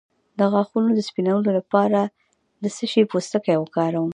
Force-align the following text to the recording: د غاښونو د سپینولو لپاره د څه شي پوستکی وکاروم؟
د 0.39 0.39
غاښونو 0.53 0.89
د 0.93 0.99
سپینولو 1.09 1.49
لپاره 1.59 1.99
د 2.63 2.65
څه 2.75 2.85
شي 2.91 3.01
پوستکی 3.11 3.55
وکاروم؟ 3.59 4.09